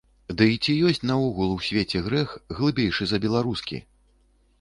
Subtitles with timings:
[0.37, 3.83] Ды і ці ёсць наогул у свеце грэх, глыбейшы за беларускі?!.